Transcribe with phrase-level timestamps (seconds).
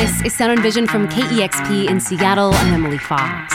[0.00, 2.54] This is Sound and Vision from KEXP in Seattle.
[2.54, 3.54] I'm Emily Fox.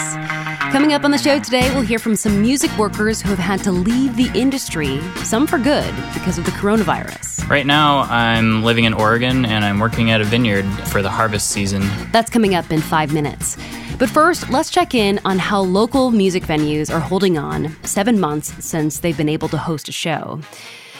[0.71, 3.63] Coming up on the show today, we'll hear from some music workers who have had
[3.63, 7.49] to leave the industry, some for good, because of the coronavirus.
[7.49, 11.49] Right now, I'm living in Oregon and I'm working at a vineyard for the harvest
[11.49, 11.81] season.
[12.11, 13.57] That's coming up in five minutes.
[13.97, 18.53] But first, let's check in on how local music venues are holding on seven months
[18.63, 20.41] since they've been able to host a show.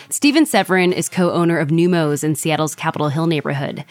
[0.09, 3.85] Steven Severin is co owner of Neumos in Seattle's Capitol Hill neighborhood.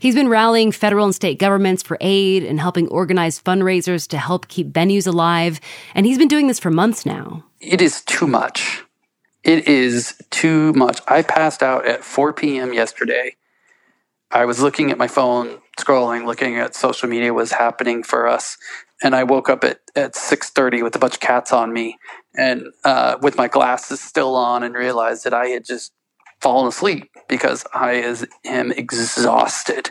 [0.00, 4.48] He's been rallying federal and state governments for aid and helping organize fundraisers to help
[4.48, 5.60] keep venues alive.
[5.94, 7.44] And he's been doing this for months now.
[7.60, 8.84] It is too much.
[9.44, 11.00] It is too much.
[11.08, 12.72] I passed out at 4 p.m.
[12.72, 13.36] yesterday.
[14.30, 18.58] I was looking at my phone, scrolling, looking at social media was happening for us.
[19.02, 21.98] And I woke up at, at 6.30 with a bunch of cats on me
[22.36, 25.92] and uh, with my glasses still on and realized that I had just
[26.40, 29.90] fallen asleep because I is, am exhausted.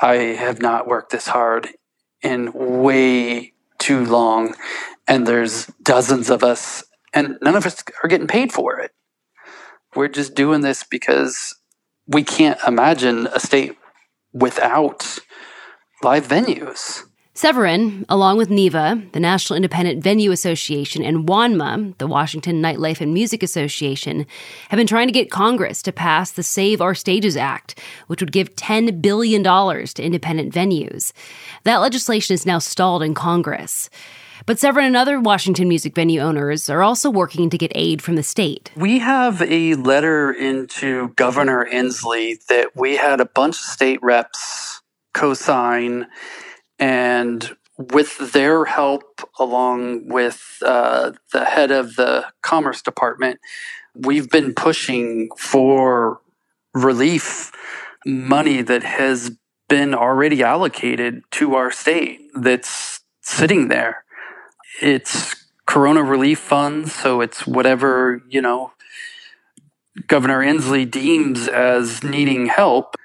[0.00, 1.68] I have not worked this hard
[2.22, 4.54] in way too long,
[5.06, 8.92] and there's dozens of us, and none of us are getting paid for it.
[9.94, 11.56] We're just doing this because
[12.06, 13.76] we can't imagine a state
[14.32, 15.18] without
[16.02, 17.02] live venues.
[17.40, 23.14] Severin, along with NIVA, the National Independent Venue Association, and WANMA, the Washington Nightlife and
[23.14, 24.26] Music Association,
[24.68, 28.30] have been trying to get Congress to pass the Save Our Stages Act, which would
[28.30, 31.12] give $10 billion to independent venues.
[31.64, 33.88] That legislation is now stalled in Congress.
[34.44, 38.16] But Severin and other Washington music venue owners are also working to get aid from
[38.16, 38.70] the state.
[38.76, 44.82] We have a letter into Governor Inslee that we had a bunch of state reps
[45.14, 46.06] co sign
[46.80, 53.38] and with their help, along with uh, the head of the Commerce Department,
[53.94, 56.20] we've been pushing for
[56.74, 57.52] relief
[58.04, 59.36] money that has
[59.68, 64.04] been already allocated to our state that's sitting there.
[64.82, 65.36] It's
[65.66, 68.72] Corona relief funds, so it's whatever, you know,
[70.06, 72.96] Governor Inslee deems as needing help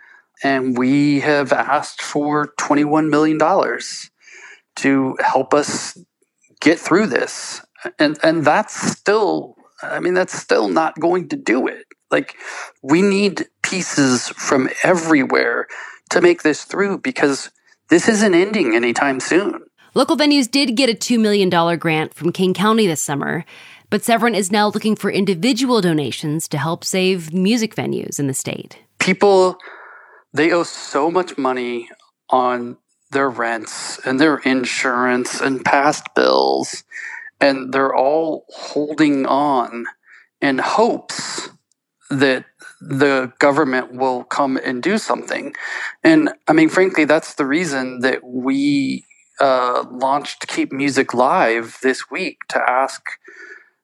[0.46, 3.40] and we have asked for $21 million
[4.76, 5.98] to help us
[6.62, 7.66] get through this.
[7.98, 11.88] And, and that's still, I mean, that's still not going to do it.
[12.12, 12.36] Like,
[12.84, 15.66] we need pieces from everywhere
[16.12, 17.50] to make this through because
[17.90, 19.64] this isn't ending anytime soon.
[19.96, 23.46] Local venues did get a $2 million grant from King County this summer,
[23.90, 28.34] but Severin is now looking for individual donations to help save music venues in the
[28.36, 28.78] state.
[29.00, 29.58] People
[30.36, 31.90] they owe so much money
[32.30, 32.78] on
[33.12, 36.84] their rents and their insurance and past bills
[37.40, 39.86] and they're all holding on
[40.42, 41.50] in hopes
[42.10, 42.46] that
[42.82, 45.54] the government will come and do something.
[46.04, 49.06] And i mean frankly that's the reason that we
[49.40, 53.02] uh, launched keep music live this week to ask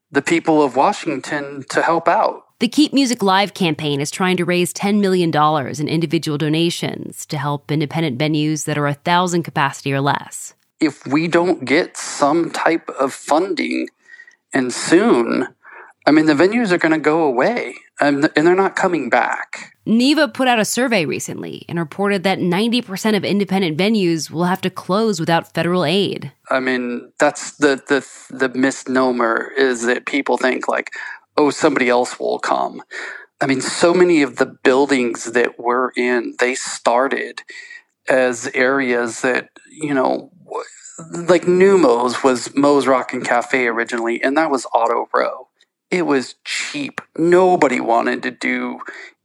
[0.09, 4.45] the people of washington to help out the Keep Music Live campaign is trying to
[4.45, 5.35] raise $10 million
[5.79, 10.53] in individual donations to help independent venues that are a thousand capacity or less.
[10.79, 13.87] If we don't get some type of funding,
[14.53, 15.47] and soon,
[16.05, 19.73] I mean, the venues are going to go away and, and they're not coming back.
[19.87, 24.61] NIVA put out a survey recently and reported that 90% of independent venues will have
[24.61, 26.31] to close without federal aid.
[26.51, 28.05] I mean, that's the, the,
[28.35, 30.91] the misnomer is that people think like,
[31.37, 32.83] oh, somebody else will come.
[33.39, 37.41] I mean, so many of the buildings that we're in, they started
[38.07, 40.31] as areas that, you know,
[41.11, 45.47] like New Mo's was Mo's Rockin' Cafe originally, and that was Auto Row.
[45.89, 47.01] It was cheap.
[47.17, 48.79] Nobody wanted to do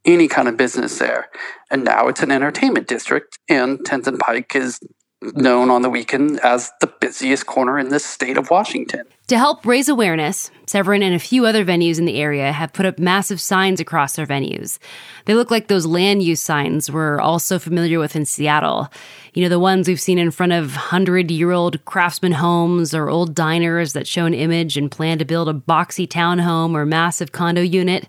[0.04, 1.28] any kind of business there.
[1.70, 4.80] And now it's an entertainment district, and 10th and Pike is
[5.20, 9.04] known on the weekend as the busiest corner in the state of Washington.
[9.28, 12.86] To help raise awareness, Severin and a few other venues in the area have put
[12.86, 14.78] up massive signs across their venues.
[15.24, 18.88] They look like those land use signs we're also familiar with in Seattle.
[19.34, 23.10] You know, the ones we've seen in front of 100 year old craftsman homes or
[23.10, 27.32] old diners that show an image and plan to build a boxy townhome or massive
[27.32, 28.06] condo unit.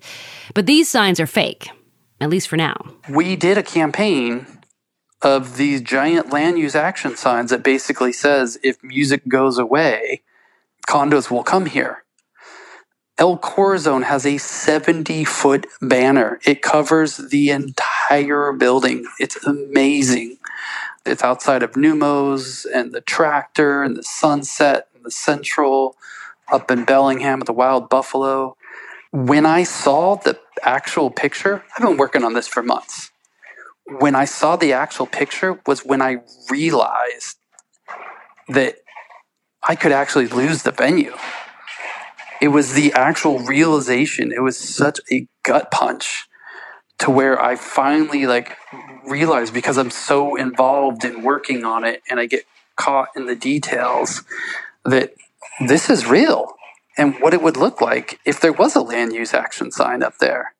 [0.53, 1.67] But these signs are fake,
[2.21, 2.75] at least for now.
[3.09, 4.45] We did a campaign
[5.23, 10.21] of these giant land use action signs that basically says if music goes away,
[10.87, 12.03] condos will come here.
[13.19, 16.39] El Corazon has a 70 foot banner.
[16.45, 19.05] It covers the entire building.
[19.19, 20.37] It's amazing.
[21.05, 25.95] It's outside of Neumos and the tractor and the sunset and the central
[26.51, 28.55] up in Bellingham with the wild buffalo.
[29.11, 33.11] When I saw the actual picture, I've been working on this for months.
[33.99, 36.17] When I saw the actual picture was when I
[36.51, 37.37] realized
[38.49, 38.75] that
[39.67, 41.15] I could actually lose the venue
[42.41, 44.31] it was the actual realization.
[44.31, 46.27] It was such a gut punch
[46.99, 48.57] to where I finally like
[49.07, 53.35] realized because I'm so involved in working on it and I get caught in the
[53.35, 54.23] details
[54.85, 55.13] that
[55.67, 56.53] this is real
[56.97, 60.17] and what it would look like if there was a land use action sign up
[60.19, 60.53] there.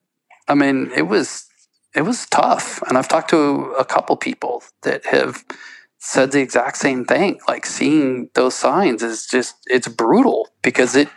[0.46, 1.46] I mean, it was
[1.94, 5.44] it was tough and I've talked to a couple people that have
[5.98, 7.38] said the exact same thing.
[7.48, 11.08] Like seeing those signs is just it's brutal because it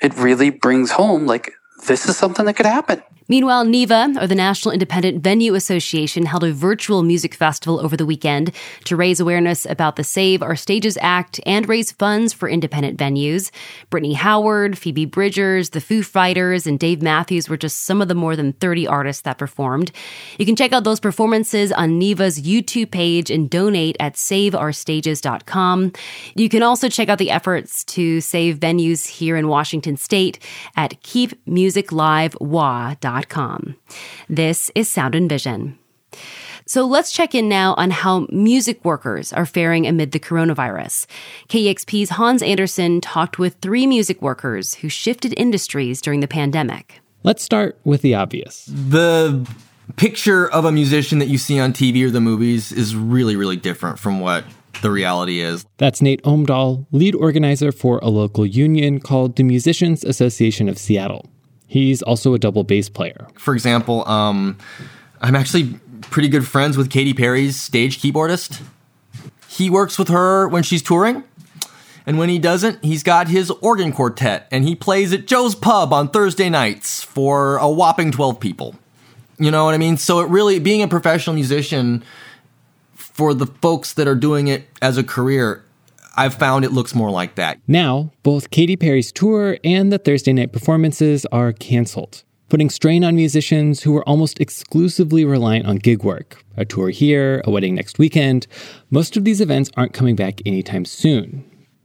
[0.00, 1.52] it really brings home like
[1.86, 3.02] this is something that could happen.
[3.28, 8.06] Meanwhile, NIVA, or the National Independent Venue Association, held a virtual music festival over the
[8.06, 8.52] weekend
[8.84, 13.50] to raise awareness about the Save Our Stages Act and raise funds for independent venues.
[13.90, 18.14] Brittany Howard, Phoebe Bridgers, the Foo Fighters, and Dave Matthews were just some of the
[18.14, 19.92] more than 30 artists that performed.
[20.38, 25.92] You can check out those performances on NIVA's YouTube page and donate at saveourstages.com.
[26.34, 30.38] You can also check out the efforts to save venues here in Washington state
[30.76, 33.17] at keepmusiclivewa.com.
[34.28, 35.78] This is Sound and Vision.
[36.66, 41.06] So let's check in now on how music workers are faring amid the coronavirus.
[41.48, 47.00] KEXP's Hans Anderson talked with three music workers who shifted industries during the pandemic.
[47.22, 48.66] Let's start with the obvious.
[48.66, 49.48] The
[49.96, 53.56] picture of a musician that you see on TV or the movies is really, really
[53.56, 54.44] different from what
[54.82, 55.64] the reality is.
[55.78, 61.30] That's Nate Omdahl, lead organizer for a local union called the Musicians Association of Seattle.
[61.68, 63.28] He's also a double bass player.
[63.34, 64.56] For example, um,
[65.20, 68.62] I'm actually pretty good friends with Katy Perry's stage keyboardist.
[69.46, 71.24] He works with her when she's touring.
[72.06, 75.92] And when he doesn't, he's got his organ quartet and he plays at Joe's Pub
[75.92, 78.74] on Thursday nights for a whopping 12 people.
[79.38, 79.98] You know what I mean?
[79.98, 82.02] So it really, being a professional musician
[82.94, 85.62] for the folks that are doing it as a career,
[86.16, 87.60] I've found it looks more like that.
[87.66, 93.14] Now, both Katy Perry's tour and the Thursday night performances are canceled, putting strain on
[93.14, 96.42] musicians who were almost exclusively reliant on gig work.
[96.56, 98.46] A tour here, a wedding next weekend.
[98.90, 101.44] Most of these events aren't coming back anytime soon.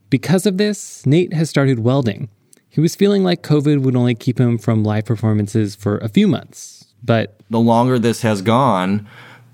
[0.10, 2.30] Because of this, Nate has started welding.
[2.70, 6.28] He was feeling like COVID would only keep him from live performances for a few
[6.28, 9.08] months, but the longer this has gone,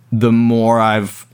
[0.10, 1.27] the more I've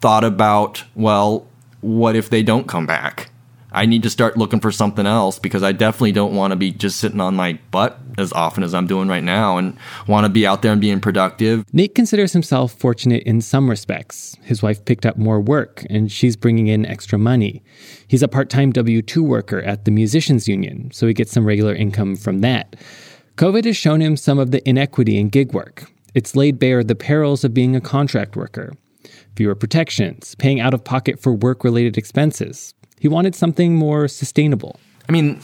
[0.00, 1.47] thought about, well,
[1.80, 3.30] what if they don't come back?
[3.70, 6.70] I need to start looking for something else because I definitely don't want to be
[6.70, 9.76] just sitting on my butt as often as I'm doing right now and
[10.06, 11.64] want to be out there and being productive.
[11.72, 14.36] Nate considers himself fortunate in some respects.
[14.42, 17.62] His wife picked up more work and she's bringing in extra money.
[18.06, 21.44] He's a part time W 2 worker at the Musicians Union, so he gets some
[21.44, 22.74] regular income from that.
[23.36, 25.90] COVID has shown him some of the inequity in gig work.
[26.14, 28.72] It's laid bare the perils of being a contract worker
[29.36, 32.74] fewer protections, paying out of pocket for work related expenses.
[32.98, 34.78] He wanted something more sustainable.
[35.08, 35.40] I mean,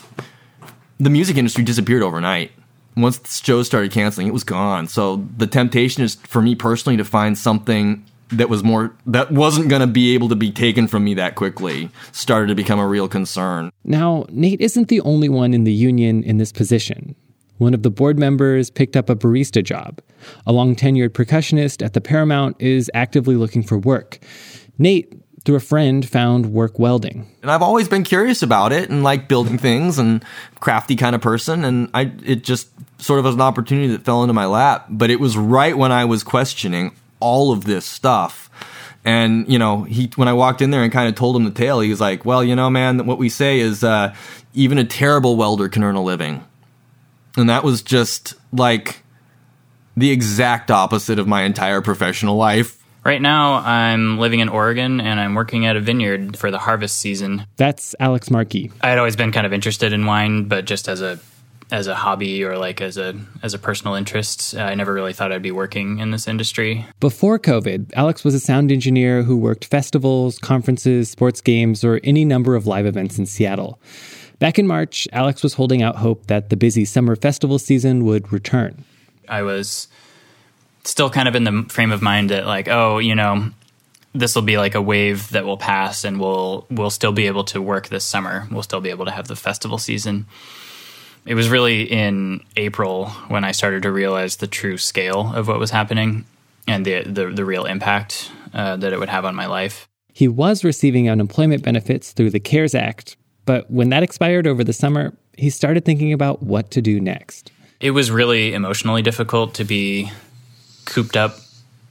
[0.99, 2.53] the music industry disappeared overnight.
[2.97, 4.87] Once the shows started canceling, it was gone.
[4.87, 9.69] So the temptation is for me personally to find something that was more that wasn't
[9.69, 12.87] going to be able to be taken from me that quickly started to become a
[12.87, 13.71] real concern.
[13.85, 17.15] Now, Nate isn't the only one in the union in this position.
[17.59, 20.01] One of the board members picked up a barista job.
[20.47, 24.19] A long tenured percussionist at the Paramount is actively looking for work.
[24.79, 25.13] Nate,
[25.45, 27.31] through a friend, found work welding.
[27.43, 30.25] And I've always been curious about it and like building things and
[30.61, 31.65] crafty kind of person.
[31.65, 32.69] And I, it just
[33.01, 34.87] sort of was an opportunity that fell into my lap.
[34.89, 38.51] But it was right when I was questioning all of this stuff.
[39.05, 41.51] And, you know, he, when I walked in there and kind of told him the
[41.51, 44.15] tale, he was like, well, you know, man, what we say is, uh,
[44.55, 46.43] even a terrible welder can earn a living.
[47.37, 49.03] And that was just like
[49.97, 52.81] the exact opposite of my entire professional life.
[53.05, 56.97] Right now, I'm living in Oregon and I'm working at a vineyard for the harvest
[56.97, 57.47] season.
[57.57, 58.73] That's Alex Markey.
[58.81, 61.19] I had always been kind of interested in wine, but just as a
[61.71, 64.55] as a hobby or like as a as a personal interest.
[64.55, 66.87] Uh, I never really thought I'd be working in this industry.
[67.01, 72.25] Before COVID, Alex was a sound engineer who worked festivals, conferences, sports games, or any
[72.25, 73.81] number of live events in Seattle.
[74.45, 78.31] Back in March, Alex was holding out hope that the busy summer festival season would
[78.31, 78.85] return.
[79.27, 79.89] I was
[80.85, 83.53] still kind of in the frame of mind that like, oh, you know,
[84.13, 87.45] this will be like a wave that will pass and we'll we'll still be able
[87.45, 88.47] to work this summer.
[88.51, 90.27] We'll still be able to have the festival season.
[91.25, 95.59] It was really in April when I started to realize the true scale of what
[95.59, 96.27] was happening
[96.69, 99.89] and the the, the real impact uh, that it would have on my life.
[100.13, 104.73] He was receiving unemployment benefits through the CARES Act, but when that expired over the
[104.73, 107.51] summer, he started thinking about what to do next.
[107.81, 110.11] It was really emotionally difficult to be
[110.85, 111.39] cooped up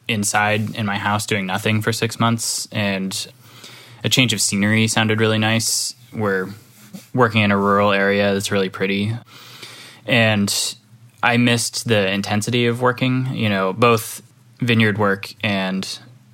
[0.08, 3.28] inside in my house doing nothing for six months, and
[4.04, 5.96] a change of scenery sounded really nice.
[6.14, 6.50] We're
[7.14, 9.14] working in a rural area that's really pretty,
[10.06, 10.76] and
[11.22, 13.34] I missed the intensity of working.
[13.34, 14.22] You know, both
[14.60, 15.88] vineyard work and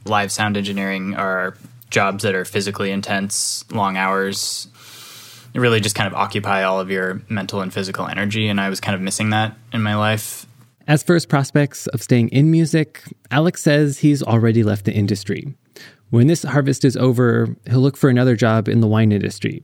[0.05, 1.55] live sound engineering are
[1.89, 4.67] jobs that are physically intense, long hours,
[5.53, 8.48] really just kind of occupy all of your mental and physical energy.
[8.48, 10.46] And I was kind of missing that in my life.
[10.88, 15.53] As for his prospects of staying in music, Alex says he's already left the industry.
[16.10, 19.62] When this harvest is over, he'll look for another job in the wine industry.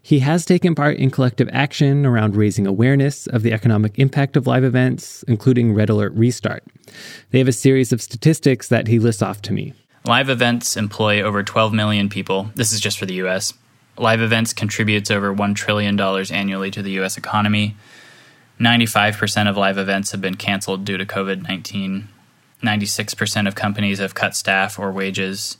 [0.00, 4.46] He has taken part in collective action around raising awareness of the economic impact of
[4.46, 6.64] live events, including Red Alert Restart.
[7.30, 9.74] They have a series of statistics that he lists off to me.
[10.04, 12.50] Live events employ over 12 million people.
[12.56, 13.52] This is just for the US.
[14.02, 17.76] Live events contributes over $1 trillion annually to the US economy.
[18.58, 22.08] 95% of live events have been canceled due to COVID 19.
[22.64, 25.56] 96% of companies have cut staff or wages.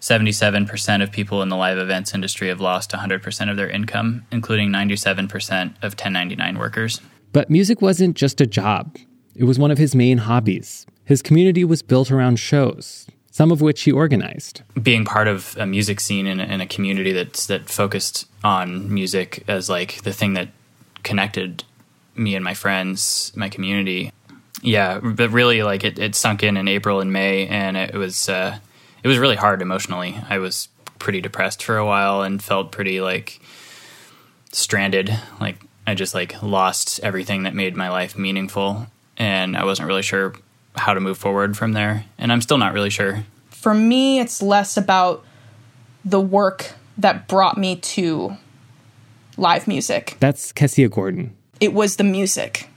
[0.00, 4.70] 77% of people in the live events industry have lost 100% of their income, including
[4.70, 7.00] 97% of 1099 workers.
[7.32, 8.96] But music wasn't just a job,
[9.36, 10.86] it was one of his main hobbies.
[11.04, 14.62] His community was built around shows, some of which he organized.
[14.82, 18.90] Being part of a music scene in a, in a community that's that focused on
[18.90, 20.48] music as like the thing that
[21.02, 21.62] connected
[22.14, 24.10] me and my friends, my community.
[24.62, 28.30] Yeah, but really, like it, it sunk in in April and May, and it was
[28.30, 28.58] uh,
[29.02, 30.16] it was really hard emotionally.
[30.30, 33.38] I was pretty depressed for a while and felt pretty like
[34.50, 35.14] stranded.
[35.38, 38.86] Like I just like lost everything that made my life meaningful,
[39.18, 40.32] and I wasn't really sure
[40.76, 42.04] how to move forward from there.
[42.18, 43.24] And I'm still not really sure.
[43.50, 45.24] For me, it's less about
[46.04, 48.36] the work that brought me to
[49.36, 50.16] live music.
[50.20, 52.68] That's Kessia Gordon it was the music,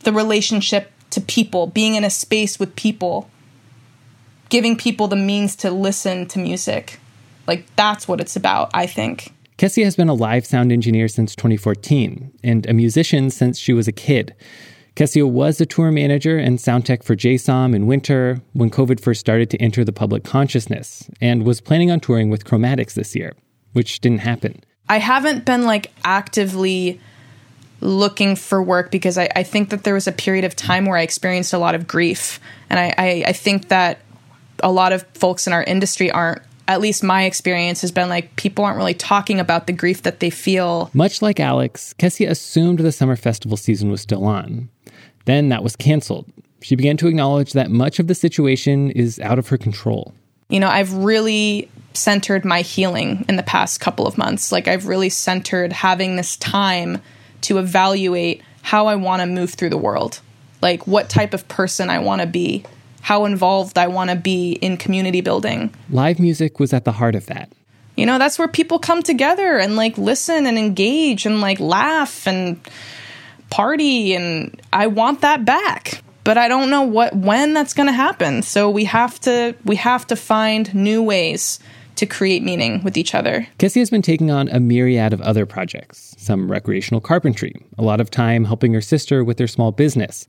[0.00, 3.30] the relationship to people, being in a space with people,
[4.48, 6.98] giving people the means to listen to music.
[7.46, 9.32] Like that's what it's about, I think.
[9.58, 13.86] Kessia has been a live sound engineer since 2014 and a musician since she was
[13.86, 14.34] a kid.
[14.96, 19.18] Kessia was a tour manager and sound tech for JSOM in winter when COVID first
[19.18, 23.34] started to enter the public consciousness and was planning on touring with Chromatics this year,
[23.72, 24.62] which didn't happen.
[24.88, 27.00] I haven't been like actively
[27.80, 30.96] looking for work because I, I, think that there was a period of time where
[30.96, 32.38] I experienced a lot of grief.
[32.70, 33.98] And I, I, I think that
[34.62, 38.36] a lot of folks in our industry aren't at least my experience has been like
[38.36, 40.90] people aren't really talking about the grief that they feel.
[40.94, 44.70] Much like Alex, Kessia assumed the summer festival season was still on.
[45.24, 46.26] Then that was canceled.
[46.62, 50.14] She began to acknowledge that much of the situation is out of her control.
[50.48, 54.52] You know, I've really centered my healing in the past couple of months.
[54.52, 57.00] Like, I've really centered having this time
[57.42, 60.20] to evaluate how I want to move through the world,
[60.62, 62.64] like what type of person I want to be,
[63.02, 65.74] how involved I want to be in community building.
[65.90, 67.52] Live music was at the heart of that.
[67.96, 72.26] You know, that's where people come together and like listen and engage and like laugh
[72.26, 72.58] and
[73.54, 76.02] party and I want that back.
[76.24, 78.42] But I don't know what when that's going to happen.
[78.42, 81.60] So we have to we have to find new ways
[81.96, 83.46] to create meaning with each other.
[83.58, 88.00] Kessia has been taking on a myriad of other projects, some recreational carpentry, a lot
[88.00, 90.26] of time helping her sister with their small business.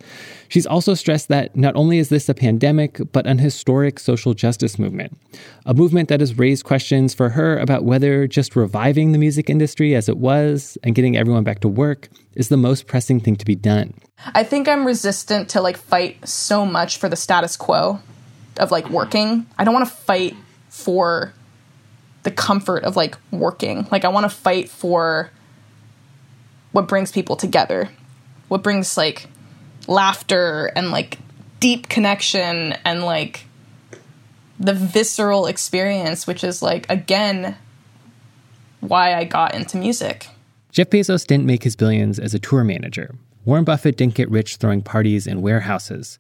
[0.48, 4.77] She's also stressed that not only is this a pandemic, but an historic social justice
[4.77, 5.17] movement,
[5.65, 9.95] a movement that has raised questions for her about whether just reviving the music industry
[9.95, 13.45] as it was and getting everyone back to work is the most pressing thing to
[13.45, 13.93] be done.
[14.34, 18.00] I think I'm resistant to like fight so much for the status quo
[18.60, 19.45] of like working.
[19.57, 20.36] I don't want to fight
[20.69, 21.34] for
[22.25, 23.88] the comfort of like working.
[23.91, 25.32] Like I want to fight for
[26.74, 27.89] what brings people together.
[28.50, 29.27] What brings like
[29.88, 31.20] laughter and like
[31.60, 33.46] deep connection and like
[34.60, 37.55] the visceral experience, which is like again
[38.82, 40.27] why I got into music.
[40.72, 43.15] Jeff Bezos didn't make his billions as a tour manager.
[43.46, 46.18] Warren Buffett didn't get rich throwing parties in warehouses.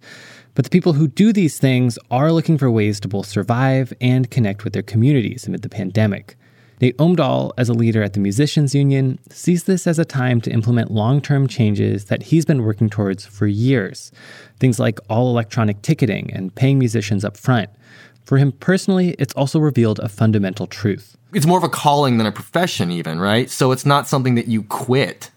[0.53, 4.29] But the people who do these things are looking for ways to both survive and
[4.29, 6.37] connect with their communities amid the pandemic.
[6.81, 10.51] Nate Omdahl, as a leader at the Musicians Union, sees this as a time to
[10.51, 14.11] implement long term changes that he's been working towards for years.
[14.59, 17.71] Things like all electronic ticketing and paying musicians up front.
[18.23, 21.17] For him personally, it's also revealed a fundamental truth.
[21.33, 23.49] It's more of a calling than a profession, even, right?
[23.49, 25.31] So it's not something that you quit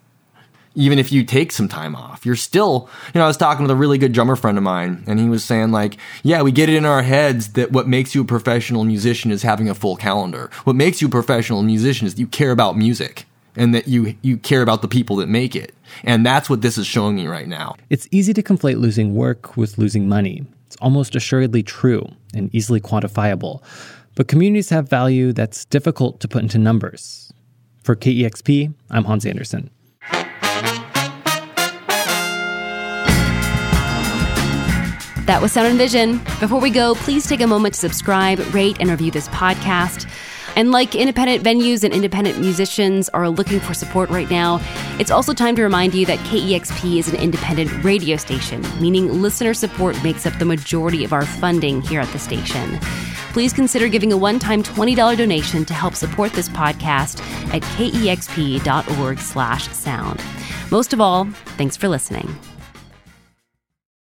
[0.74, 2.24] even if you take some time off.
[2.24, 5.04] You're still, you know, I was talking with a really good drummer friend of mine,
[5.06, 8.14] and he was saying, like, yeah, we get it in our heads that what makes
[8.14, 10.50] you a professional musician is having a full calendar.
[10.64, 14.36] What makes you a professional musician is you care about music and that you you
[14.36, 15.74] care about the people that make it.
[16.04, 17.76] And that's what this is showing me right now.
[17.90, 20.46] It's easy to conflate losing work with losing money.
[20.66, 23.62] It's almost assuredly true and easily quantifiable.
[24.14, 27.32] But communities have value that's difficult to put into numbers.
[27.82, 29.70] For KEXP, I'm Hans Anderson.
[35.28, 36.22] That was Sound and Vision.
[36.40, 40.10] Before we go, please take a moment to subscribe, rate, and review this podcast.
[40.56, 44.58] And like independent venues and independent musicians are looking for support right now,
[44.98, 49.52] it's also time to remind you that KEXP is an independent radio station, meaning listener
[49.52, 52.78] support makes up the majority of our funding here at the station.
[53.34, 57.20] Please consider giving a one-time $20 donation to help support this podcast
[57.52, 60.24] at kexp.org slash sound.
[60.70, 61.26] Most of all,
[61.58, 62.34] thanks for listening.